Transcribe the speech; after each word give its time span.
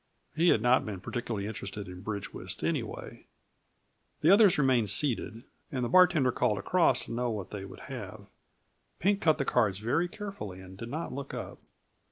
He 0.35 0.47
had 0.47 0.63
not 0.63 0.83
been 0.83 0.99
particularly 0.99 1.45
interested 1.45 1.87
in 1.87 2.01
bridge 2.01 2.33
whist 2.33 2.63
anyway. 2.63 3.27
The 4.21 4.31
others 4.31 4.57
remained 4.57 4.89
seated, 4.89 5.43
and 5.71 5.85
the 5.85 5.89
bartender 5.89 6.31
called 6.31 6.57
across 6.57 7.05
to 7.05 7.11
know 7.11 7.29
what 7.29 7.51
they 7.51 7.65
would 7.65 7.81
have. 7.81 8.25
Pink 8.97 9.21
cut 9.21 9.37
the 9.37 9.45
cards 9.45 9.77
very 9.77 10.07
carefully, 10.07 10.59
and 10.59 10.75
did 10.75 10.89
not 10.89 11.13
look 11.13 11.35
up. 11.35 11.59